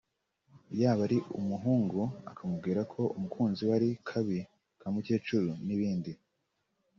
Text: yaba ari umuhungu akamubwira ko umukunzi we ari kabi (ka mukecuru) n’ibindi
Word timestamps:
yaba 0.79 1.01
ari 1.07 1.19
umuhungu 1.39 2.01
akamubwira 2.31 2.81
ko 2.93 3.01
umukunzi 3.17 3.61
we 3.67 3.73
ari 3.79 3.89
kabi 4.07 4.39
(ka 4.79 4.87
mukecuru) 4.93 5.49
n’ibindi 5.65 6.11